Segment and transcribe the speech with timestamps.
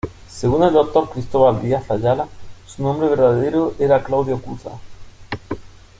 [0.27, 1.11] Según el Dr.
[1.11, 2.27] Cristóbal Díaz Ayala,
[2.65, 4.71] su nombre verdadero era Claudio Cuza.